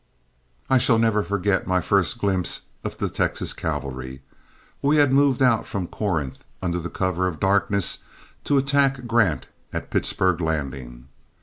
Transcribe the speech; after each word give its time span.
I 0.67 0.79
shall 0.79 0.97
never 0.97 1.21
forget 1.21 1.67
my 1.67 1.79
first 1.79 2.17
glimpse 2.17 2.61
of 2.83 2.97
the 2.97 3.07
Texas 3.07 3.53
cavalry. 3.53 4.23
We 4.81 4.97
had 4.97 5.13
moved 5.13 5.43
out 5.43 5.67
from 5.67 5.87
Corinth, 5.87 6.43
under 6.59 6.81
cover 6.89 7.27
of 7.27 7.39
darkness, 7.39 7.99
to 8.45 8.57
attack 8.57 9.05
Grant 9.05 9.45
at 9.71 9.91
Pittsburg 9.91 10.41
Landing. 10.41 11.07